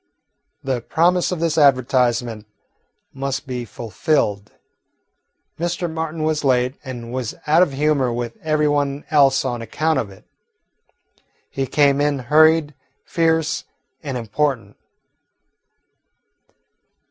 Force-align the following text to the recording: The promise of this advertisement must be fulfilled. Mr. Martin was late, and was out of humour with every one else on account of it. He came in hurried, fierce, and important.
The 0.63 0.81
promise 0.81 1.31
of 1.31 1.39
this 1.39 1.59
advertisement 1.59 2.47
must 3.13 3.45
be 3.45 3.65
fulfilled. 3.65 4.51
Mr. 5.59 5.87
Martin 5.87 6.23
was 6.23 6.43
late, 6.43 6.73
and 6.83 7.13
was 7.13 7.35
out 7.45 7.61
of 7.61 7.73
humour 7.73 8.11
with 8.11 8.35
every 8.41 8.67
one 8.67 9.05
else 9.11 9.45
on 9.45 9.61
account 9.61 9.99
of 9.99 10.09
it. 10.09 10.25
He 11.51 11.67
came 11.67 12.01
in 12.01 12.17
hurried, 12.17 12.73
fierce, 13.05 13.65
and 14.01 14.17
important. 14.17 14.75